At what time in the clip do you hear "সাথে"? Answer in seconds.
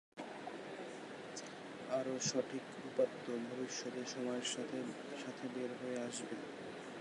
4.47-4.77, 5.19-5.45